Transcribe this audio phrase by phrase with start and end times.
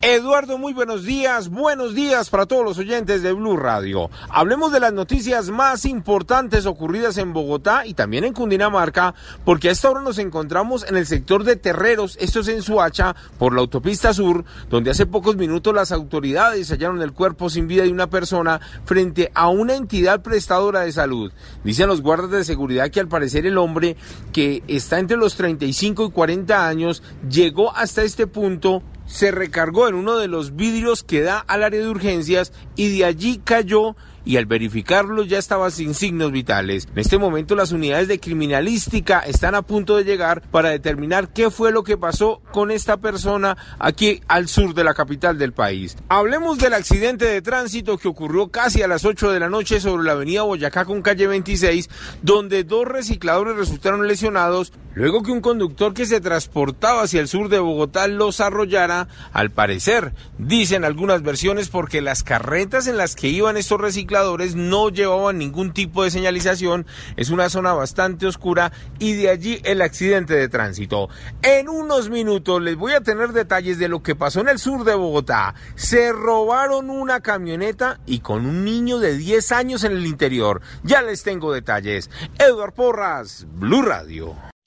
[0.00, 1.48] Eduardo, muy buenos días.
[1.48, 4.10] Buenos días para todos los oyentes de Blue Radio.
[4.28, 9.72] Hablemos de las noticias más importantes ocurridas en Bogotá y también en Cundinamarca, porque a
[9.72, 13.60] esta hora nos encontramos en el sector de Terreros, esto es en Suacha, por la
[13.60, 18.08] autopista sur, donde hace pocos minutos las autoridades hallaron el cuerpo sin vida de una
[18.08, 21.32] persona frente a una entidad prestadora de salud.
[21.64, 23.96] Dicen los guardas de seguridad que al parecer el hombre
[24.32, 29.94] que está entre los 35 y 40 años llegó hasta este punto se recargó en
[29.94, 33.96] uno de los vidrios que da al área de urgencias y de allí cayó
[34.28, 36.86] y al verificarlo ya estaba sin signos vitales.
[36.92, 41.50] En este momento las unidades de criminalística están a punto de llegar para determinar qué
[41.50, 45.96] fue lo que pasó con esta persona aquí al sur de la capital del país.
[46.10, 50.04] Hablemos del accidente de tránsito que ocurrió casi a las 8 de la noche sobre
[50.04, 51.88] la avenida Boyacá con calle 26,
[52.20, 57.48] donde dos recicladores resultaron lesionados luego que un conductor que se transportaba hacia el sur
[57.48, 63.28] de Bogotá los arrollara, al parecer, dicen algunas versiones porque las carretas en las que
[63.28, 66.84] iban estos recicladores no llevaban ningún tipo de señalización,
[67.16, 71.08] es una zona bastante oscura y de allí el accidente de tránsito.
[71.42, 74.82] En unos minutos les voy a tener detalles de lo que pasó en el sur
[74.82, 75.54] de Bogotá.
[75.76, 80.60] Se robaron una camioneta y con un niño de 10 años en el interior.
[80.82, 82.10] Ya les tengo detalles.
[82.40, 84.47] Eduard Porras, Blue Radio.